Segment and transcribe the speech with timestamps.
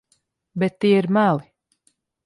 [0.63, 1.45] Bet tie ir meli.